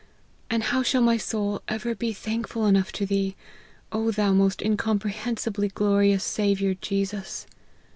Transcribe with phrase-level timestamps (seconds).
[0.49, 3.35] And how shall my soul ever be thankful enough to thee,
[3.91, 7.45] O thou most incomprehensibly glorious Saviour Jesus